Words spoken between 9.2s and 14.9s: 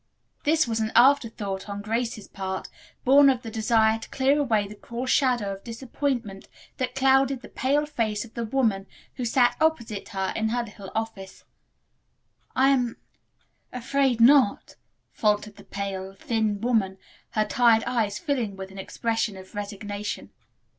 sat opposite her in her little office. "I am afraid not,"